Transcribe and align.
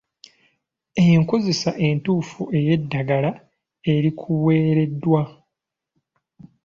Enkozesa 1.07 1.71
entuufu 1.87 2.41
ey'eddagala 2.57 3.31
erikuweereddwa. 3.93 5.21